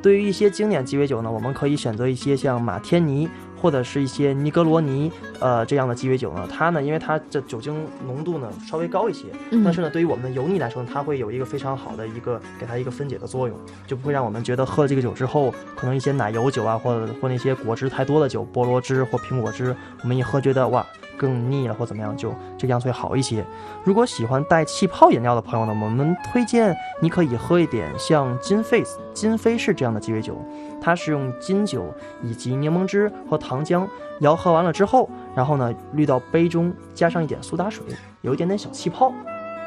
[0.03, 3.29] 对于一些经典鸡尾酒呢，我们可以选择一些像马天尼。
[3.67, 9.25] 或者是一些尼格罗尼呃这样的鸡尾酒呢，它呢，因为它的酒精浓度呢稍微高一些，
[9.65, 20.87] 但是呢，对于我们的油腻来说，它会有一个非常好的一个给它一个分解的作用，就不会让我们觉得喝了这个酒之后，可能一些奶油酒啊，或者或那些果汁太多的酒，菠萝汁或苹果汁，我们一喝觉得哇。
[21.19, 23.45] 更腻了或怎么样，就这样子会好一些。
[23.85, 30.37] 如果喜欢带气泡饮料的朋友呢，我们推荐你可以喝一点像金飞金飞士这样的鸡尾酒，
[30.81, 33.87] 它是用金酒以及柠檬汁和糖浆
[34.21, 37.85] 摇喝完了之后，然后呢滤到杯中，加上一点苏打水，
[38.23, 39.13] 有一点点小气泡。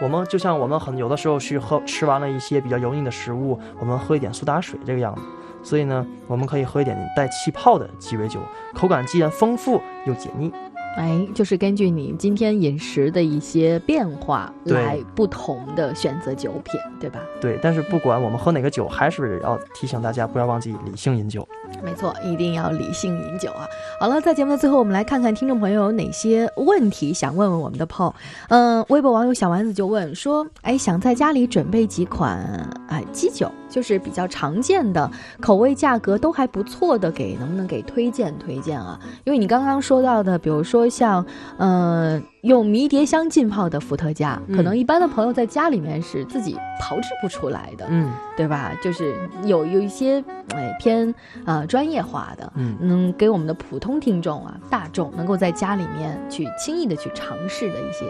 [0.02, 5.22] 我们就像我们很有的时候去喝吃完了一些比较油腻的食物，我们喝一点苏打水这个样子。
[5.62, 8.40] 所以呢，我们可以喝一点带气泡的鸡尾酒，
[8.74, 10.54] 口感既然丰富又解腻。
[11.00, 17.22] 哎，就是根据你今天饮食的一些变化来不同的选择酒品，对吧？
[17.40, 21.48] 对，但是不管我们喝哪个酒，还是要提醒大家不要忘记理性饮酒。
[21.82, 23.68] 没错，一定要理性饮酒啊！
[24.00, 28.14] 好了，在节目的最后，我们来看看听众朋友有哪些问题想问问我们的 PO。
[28.50, 39.00] 嗯，微博网友小丸子就问说：“哎，想在家里准备几款哎基酒，就是比较常见的，口味价格都还不错的，给能不能给推荐推荐啊？
[39.24, 41.26] 因为你刚刚说到的，比如说像
[41.58, 48.72] 嗯。”用迷迭香浸泡的伏特加，可能一般的朋友在家里面是自己炮制不出来的，嗯，对吧？
[48.82, 50.24] 就是有有一些
[50.56, 51.14] 哎偏
[51.46, 58.06] 呃专业化的，嗯，能给我们的普通听众啊大众能够在家里面去轻易的去尝试的一些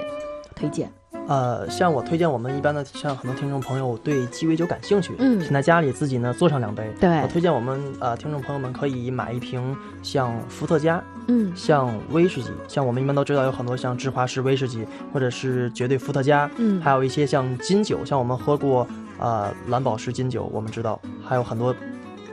[0.59, 0.91] 推荐。
[1.27, 6.91] 呃，像我推荐我们一般的，像很多听众朋友对鸡尾酒感兴趣，嗯，想在家里自己呢做上两杯。
[6.99, 18.87] 对，我推荐我们呃听众朋友们可以买一瓶像伏特加，嗯，像威士忌，像我们一般都知道有很多像芝华士威士忌或者是绝对伏特加，嗯，还有一些像金酒，像我们喝过
[19.19, 21.75] 呃蓝宝石金酒，我们知道还有很多。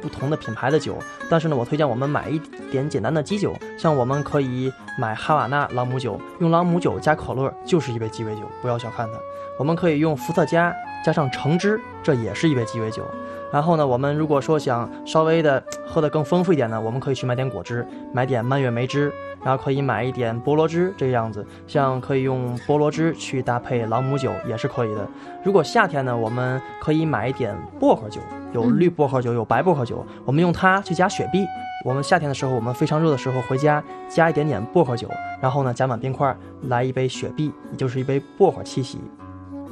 [0.06, 0.96] 不同的品牌的酒，
[1.28, 2.38] 但是呢，我推荐我们买一
[2.70, 9.18] 点简单的基酒，像我们可以买哈瓦那朗姆酒，用朗姆酒加可乐就是一杯鸡尾酒，不要小看它。
[9.58, 10.72] 我们可以用伏特加
[11.04, 13.04] 加上橙汁，这也是一杯鸡尾酒。
[13.52, 19.12] 然后呢，我们如果说想稍微的喝得更丰富一点呢，我们可以去买点果汁，买点蔓越莓汁。
[19.44, 25.06] 然后可以买一点菠萝汁，这个样子，像可以用菠萝汁去搭配朗姆酒也是可以的。
[25.44, 28.20] 如果夏天呢，我们可以买一点薄荷酒，
[28.52, 31.46] 有绿薄荷酒，有白薄荷酒，我们用它去加雪碧。
[31.84, 35.08] 我们夏天的时候，我们非常热的时候，回家加一点点薄荷酒，
[35.40, 38.98] 然后呢加满冰块，来一杯雪碧，也就是一杯薄荷七喜。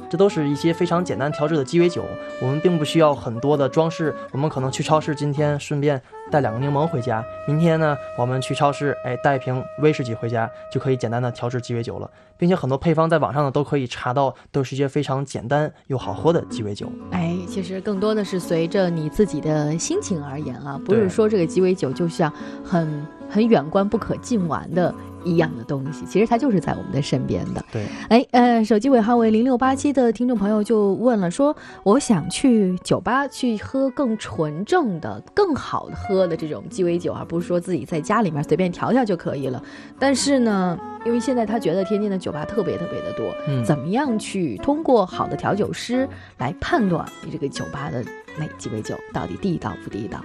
[0.09, 2.03] 这都是一些非常简单调制的鸡尾酒，
[2.41, 4.13] 我们并不需要很多的装饰。
[4.31, 12.09] 我们可能去超市，今天顺便带两个柠檬回家；明天呢，我们去超市，哎，带一瓶威士忌回家，就可以简单的调制鸡尾酒了。
[12.37, 16.91] 并且很多配方在网上呢都可以查到，都是一些非常简单又好喝的鸡尾酒。
[17.11, 24.93] 哎，其实更多的是随着你自己的心情而言啊，不是说这个鸡尾酒就像很很远观不可近玩的。
[25.25, 27.65] 一样的东西，其实它就是在我们的身边的。
[27.71, 39.59] 对，哎，呃，手机尾号为零六八七的听众朋友就问了，说我想去酒吧去喝更纯正的、更好的喝的这种鸡尾酒，而不是说自己在家里面随便调调就可以了。
[39.97, 46.07] 但是呢，因为现在他觉得天津的酒吧特别特别的多，嗯，怎么样去通过好的调酒师
[46.37, 48.05] 来判断你这个酒吧的
[48.37, 50.23] 那鸡尾酒到底地道不地道？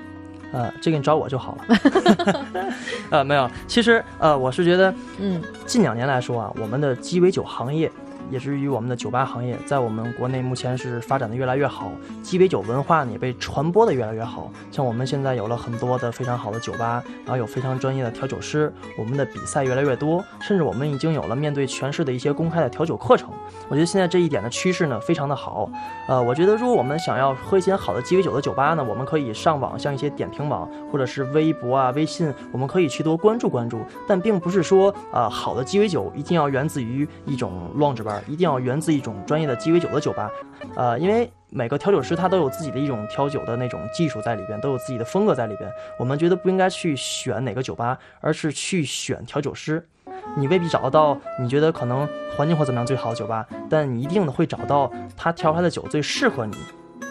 [0.52, 2.74] 呃，这个你找我就好了。
[3.10, 7.90] 呃，没有，其实呃，我是觉得，嗯，近两年来说啊，我们的鸡尾酒行业。
[8.30, 11.90] 也是于我们的酒吧行业，在我们国内目前是发展的越来越好，
[12.22, 14.50] 鸡尾酒文化呢也被传播的越来越好。
[14.70, 23.30] 像我们现在有了很多的非常好的酒吧，然后有非常专业的调酒师，我们的比赛越来越多，甚至我们已经有了面对全市的一些公开的调酒课程。
[23.68, 25.70] 我觉得现在这一点的趋势呢非常的好。
[26.06, 33.80] 呃，我觉得如果我们想要喝一些好的鸡尾酒的酒吧呢，我们可以上网，像一些点评网或者是微博啊、微信，我们可以去多关注关注。
[34.06, 38.19] 但并不是说，呃，好的鸡尾酒一定要源自于一种 lounge 吧。
[38.26, 40.30] 一定要源自一种专业的鸡尾酒的酒吧，
[40.76, 45.70] 呃，因为每个调酒师他都有自己的一种调酒的那种技术在里边，都有自己的风格在里边。
[45.98, 49.86] 我们觉得不应该去选哪个酒吧，而是去选调酒师。
[50.36, 56.56] 你未必找得到你觉得可能环境或怎么样最好的酒吧，但你一定的会找到他调出来的酒最适合你，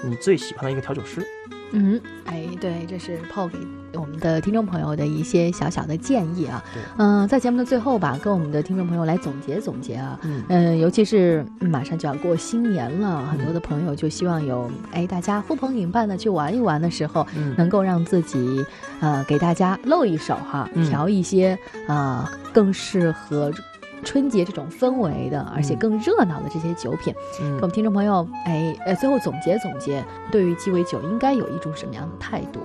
[0.04, 1.26] 你最喜欢的一个调酒师。
[1.72, 3.58] 嗯，哎，对，这是抛给
[3.94, 6.64] 我们的听众朋友的一些小小的建议啊。
[6.98, 10.20] 嗯，在节目的最后吧，跟我们的听众朋友来总结总结啊。
[10.48, 17.26] 嗯，尤其是马上就要过新年了，很多的朋友就希望有哎，大家呼朋引伴的去玩一玩的时候，
[17.56, 18.66] 能够让自己
[19.00, 23.52] 呃给大家露一手哈，调一些啊更适合。
[24.04, 32.60] 春节这种氛围的，而且更热闹的这些酒品，嗯，我们听众朋友，哎，呃，最后总结总结，对于鸡尾酒应该有一种什么样的态度？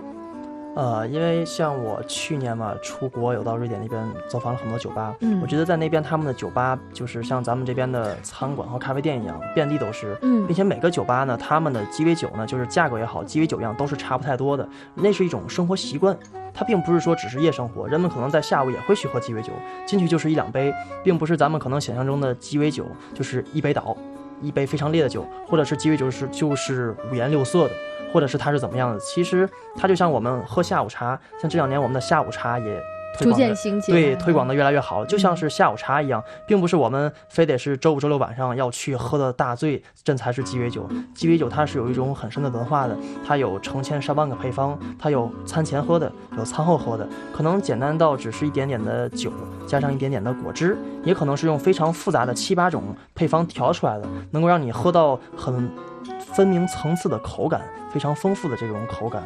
[0.76, 16.16] 呃，因为像我去年嘛出国有到瑞典那边走访了很多酒吧，嗯，我觉得在那边他们的酒吧就是像咱们这边的餐馆和咖啡店一样，遍地都是，嗯，并且每个酒吧呢，他们的鸡尾酒呢，就是价格也好，鸡尾酒样都是差不太多的，那是一种生活习惯，
[16.54, 19.52] 它并不是说只是夜生活，人们可能在下午也会去喝鸡尾酒，
[19.84, 23.96] 进去就是一两杯，并不是咱们可能想象中的鸡尾酒就是一杯倒，
[24.40, 27.74] 一杯非常烈的酒，或者是鸡尾酒是就是五颜六色的。
[28.12, 29.00] 或者是它是怎么样的？
[29.00, 32.80] 其实它就像我们喝下午茶，像这两年我们的下午茶也。
[33.18, 40.88] 逐渐兴起，对推广的越来越好，就像是下午茶一样，并不是我们非得是周五、周六晚上要去喝的大醉，这才是鸡尾酒。
[41.14, 42.96] 鸡尾酒它是有一种很深的文化的，
[43.26, 49.32] 它有成千上万个配方，它有餐前喝的，有餐后喝的，可能简单到只是一点点的酒，
[49.66, 52.82] 加上一点点的果汁，也可能是用非常复杂的七八种
[53.14, 55.70] 配方调出来的，能够让你喝到很
[56.18, 57.62] 分明层次的口感，
[57.92, 59.22] 非常丰富的这种口感。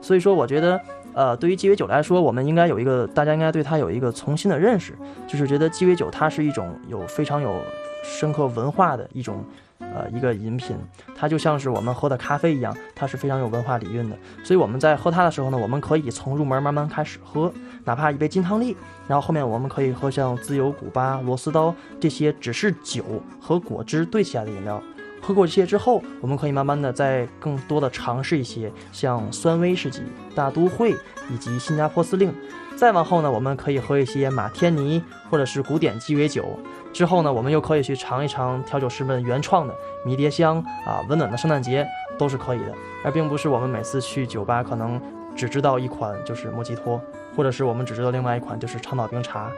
[0.00, 0.80] 所以说，我觉得。
[1.14, 4.94] 呃，对于鸡尾酒来说，我们应该有一个，大家应该对它有一个重新的认识，
[5.26, 7.60] 就是觉得鸡尾酒它是一种有非常有
[8.02, 9.44] 深刻文化的一种，
[9.78, 10.76] 呃，一个饮品，
[11.14, 14.16] 它就像是我们喝的咖啡一样，它是非常有文化底蕴的。
[14.42, 17.52] 所以我们在喝它的时候呢，我们可以从入门慢慢开始喝，
[17.84, 23.04] 哪怕一杯金汤力，然后后面我们可以喝像自由古巴、螺丝刀这些只是酒
[23.40, 24.82] 和果汁兑起来的饮料。
[25.22, 30.02] 喝过这些之后，我们可以慢慢的再更多的尝试一些，像酸威士忌、
[30.34, 30.90] 大都会
[31.30, 32.34] 以及新加坡司令。
[32.76, 35.00] 再往后呢，我们可以喝一些马天尼
[35.30, 36.44] 或者是古典鸡尾酒。
[36.92, 41.86] 之后呢，我们又可以去尝一尝调酒师们原创的迷迭香啊，温暖的圣诞节
[42.18, 42.74] 都是可以的。
[43.04, 45.00] 而并不是我们每次去酒吧可能
[45.36, 47.00] 只知道一款就是莫吉托。
[47.34, 49.50] 或者是我们只知道另外一款就是长岛冰茶。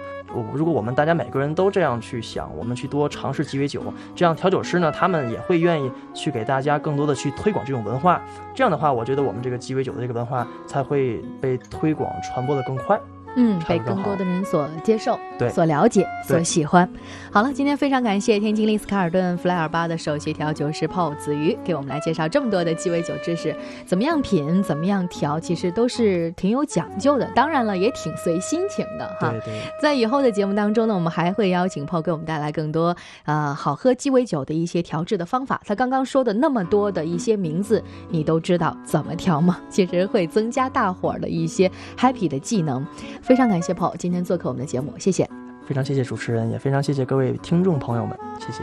[0.53, 3.83] 如果我们大家每个人都这样去想，我们去多尝试鸡尾酒，
[4.15, 8.23] 这样调酒师呢，他们也会愿意去给大家更多的去推广这种文化。
[8.55, 13.01] 这样的话，我觉得我们这个鸡尾酒的这个文化才会被推广传播的更快。
[13.37, 16.89] 嗯，被更多的人所接受、对，所了解、所喜欢。
[17.33, 23.55] 好了，今天非常感谢天津丽思卡尔顿弗莱尔巴的首席调酒师泡子瑜给我们来介绍这么多的鸡尾酒知识，
[23.85, 27.29] 怎么样品，怎么样调，其实都是挺有讲究的。
[27.35, 29.31] 当然了，也挺随心情的哈。
[29.31, 29.61] 对对。
[29.83, 35.61] 在以后的节目当中呢，我们还会邀请泡给我们带来更多呃好喝鸡尾酒的一些调制的方法。
[35.67, 39.59] 他刚刚说的那么多的一些名字，你都知道怎么调吗？
[39.69, 42.87] 其实会增加大伙儿的一些 happy 的技能。
[43.25, 45.27] 非常感谢 Paul 今天做客我们的节目，谢谢。
[45.67, 48.61] 非常谢谢主持人，也非常谢谢各位听众朋友们，谢谢。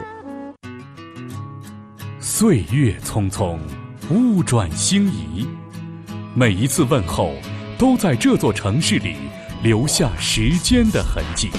[2.20, 3.58] 岁月匆匆，
[4.12, 5.48] 物转星移，
[6.36, 7.34] 每一次问候
[7.76, 9.16] 都在这座城市里
[9.64, 11.50] 留下时间的痕迹。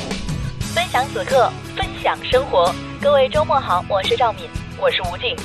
[0.60, 2.72] 分享此刻，分享生活。
[3.00, 4.44] 各位周末好，我是赵敏，
[4.80, 5.36] 我是吴静。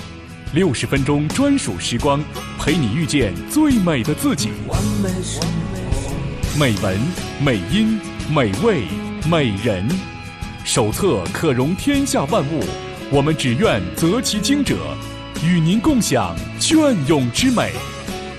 [0.54, 2.24] 六十分钟专属时光，
[2.60, 4.52] 陪你遇见最美的自己。
[6.60, 7.00] 美文、
[7.40, 8.00] 美音、
[8.34, 8.86] 美味、
[9.30, 9.88] 美人，
[10.66, 12.64] 手册可容天下万物。
[13.12, 14.76] 我们只愿择其精者，
[15.44, 17.74] 与您共享隽永之美。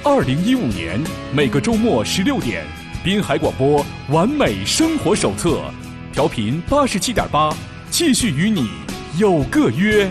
[0.03, 1.01] 二零一五年
[1.33, 2.65] 每个周末十六点，
[3.05, 5.51] 滨海广播《完美生活手册》，
[6.13, 7.55] 调频八十七点八，
[7.89, 8.69] 继续与你
[9.17, 10.11] 有个约。